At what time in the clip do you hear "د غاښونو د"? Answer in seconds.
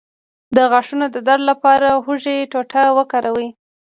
0.55-1.17